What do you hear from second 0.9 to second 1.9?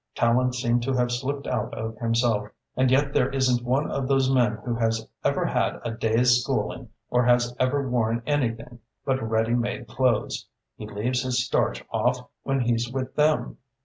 have slipped out